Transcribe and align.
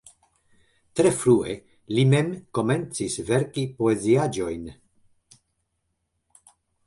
Tre 0.99 1.09
frue 1.17 1.53
li 1.97 2.05
mem 2.13 2.31
komencis 2.59 3.19
verki 3.29 3.65
poeziaĵojn. 3.81 4.67